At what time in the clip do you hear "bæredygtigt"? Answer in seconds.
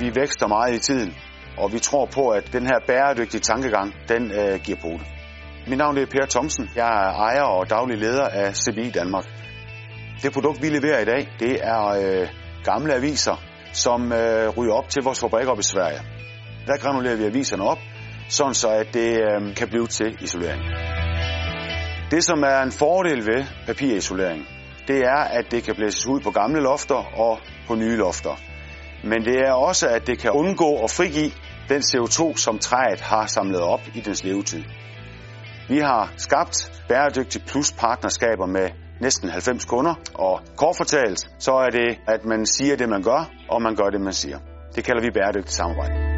45.10-45.52